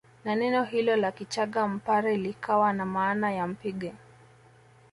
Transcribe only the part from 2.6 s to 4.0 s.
na maana ya mpige